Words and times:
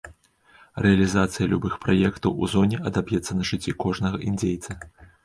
Рэалізацыя 0.85 1.45
любых 1.51 1.75
праектаў 1.83 2.31
у 2.45 2.49
зоне 2.53 2.79
адаб'ецца 2.91 3.31
на 3.39 3.47
жыцці 3.51 3.75
кожнага 3.85 4.17
індзейца. 4.31 4.79